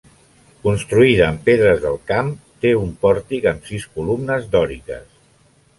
[0.61, 2.33] Construïda amb pedres del camp,
[2.65, 5.07] té un pòrtic amb sis columnes dòriques.